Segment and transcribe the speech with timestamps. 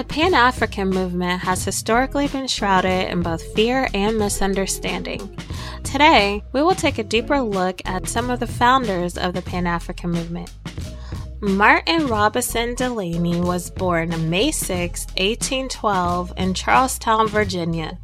[0.00, 5.36] The Pan African movement has historically been shrouded in both fear and misunderstanding.
[5.84, 9.66] Today, we will take a deeper look at some of the founders of the Pan
[9.66, 10.54] African movement.
[11.42, 17.98] Martin Robinson Delany was born May 6, 1812, in Charlestown, Virginia.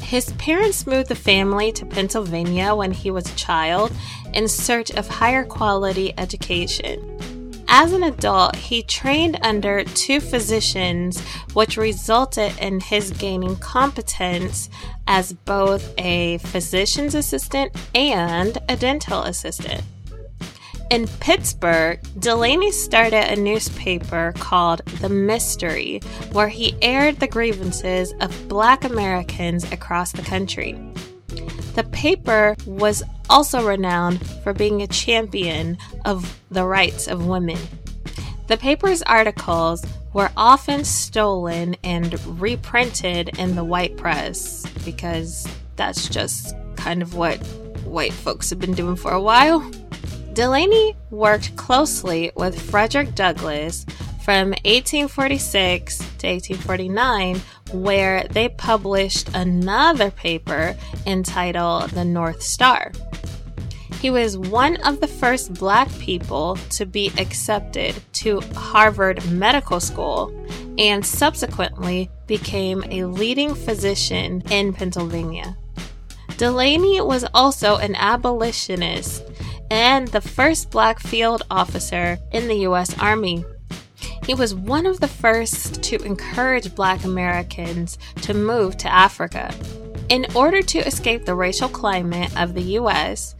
[0.00, 3.92] His parents moved the family to Pennsylvania when he was a child
[4.34, 7.33] in search of higher quality education.
[7.76, 11.20] As an adult, he trained under two physicians,
[11.54, 14.70] which resulted in his gaining competence
[15.08, 19.82] as both a physician's assistant and a dental assistant.
[20.92, 25.98] In Pittsburgh, Delany started a newspaper called The Mystery,
[26.30, 30.78] where he aired the grievances of black Americans across the country.
[31.74, 37.58] The paper was also renowned for being a champion of the rights of women.
[38.46, 46.54] The paper's articles were often stolen and reprinted in the white press because that's just
[46.76, 47.38] kind of what
[47.84, 49.68] white folks have been doing for a while.
[50.32, 53.84] Delany worked closely with Frederick Douglass
[54.24, 57.40] from 1846 to 1849,
[57.72, 60.74] where they published another paper
[61.06, 62.90] entitled The North Star.
[64.00, 70.32] He was one of the first black people to be accepted to Harvard Medical School
[70.78, 75.56] and subsequently became a leading physician in Pennsylvania.
[76.36, 79.22] Delany was also an abolitionist
[79.70, 82.98] and the first black field officer in the U.S.
[82.98, 83.44] Army.
[84.26, 89.54] He was one of the first to encourage black Americans to move to Africa.
[90.08, 93.34] In order to escape the racial climate of the US,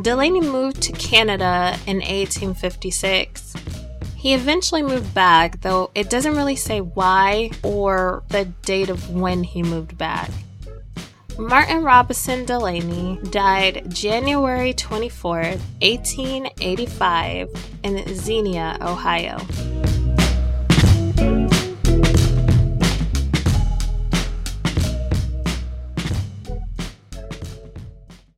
[0.00, 3.54] Delany moved to Canada in 1856.
[4.16, 9.44] He eventually moved back, though it doesn't really say why or the date of when
[9.44, 10.30] he moved back.
[11.38, 17.48] Martin Robinson Delany died January 24, 1885,
[17.82, 19.38] in Xenia, Ohio.